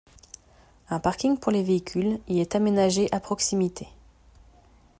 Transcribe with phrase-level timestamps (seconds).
[0.89, 3.87] Un parking pour les véhicules y est aménagé à proximité.